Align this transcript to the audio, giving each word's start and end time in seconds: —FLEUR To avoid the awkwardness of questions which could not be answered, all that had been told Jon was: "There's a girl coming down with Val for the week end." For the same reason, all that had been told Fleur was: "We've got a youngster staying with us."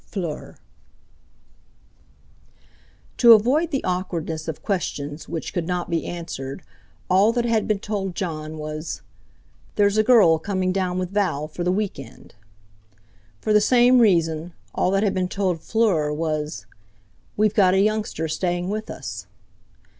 —FLEUR 0.07 0.57
To 3.17 3.33
avoid 3.33 3.69
the 3.69 3.83
awkwardness 3.83 4.47
of 4.47 4.63
questions 4.63 5.29
which 5.29 5.53
could 5.53 5.67
not 5.67 5.91
be 5.91 6.07
answered, 6.07 6.63
all 7.07 7.31
that 7.33 7.45
had 7.45 7.67
been 7.67 7.77
told 7.77 8.15
Jon 8.15 8.57
was: 8.57 9.03
"There's 9.75 9.99
a 9.99 10.03
girl 10.03 10.39
coming 10.39 10.71
down 10.71 10.97
with 10.97 11.11
Val 11.11 11.47
for 11.47 11.63
the 11.63 11.71
week 11.71 11.99
end." 11.99 12.33
For 13.41 13.53
the 13.53 13.61
same 13.61 13.99
reason, 13.99 14.53
all 14.73 14.89
that 14.89 15.03
had 15.03 15.13
been 15.13 15.29
told 15.29 15.61
Fleur 15.61 16.11
was: 16.11 16.65
"We've 17.37 17.53
got 17.53 17.75
a 17.75 17.79
youngster 17.79 18.27
staying 18.27 18.69
with 18.71 18.89
us." 18.89 19.27